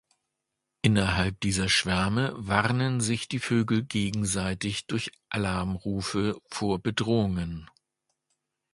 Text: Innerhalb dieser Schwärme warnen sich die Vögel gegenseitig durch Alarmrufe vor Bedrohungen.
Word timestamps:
Innerhalb 0.81 1.39
dieser 1.41 1.69
Schwärme 1.69 2.33
warnen 2.35 3.01
sich 3.01 3.27
die 3.27 3.37
Vögel 3.37 3.83
gegenseitig 3.85 4.87
durch 4.87 5.11
Alarmrufe 5.29 6.39
vor 6.49 6.79
Bedrohungen. 6.79 7.69